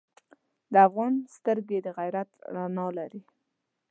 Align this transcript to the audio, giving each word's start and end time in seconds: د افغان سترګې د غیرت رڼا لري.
د 0.73 0.73
افغان 0.87 1.13
سترګې 1.35 1.79
د 1.81 1.87
غیرت 1.97 2.29
رڼا 2.55 2.87
لري. 2.97 3.21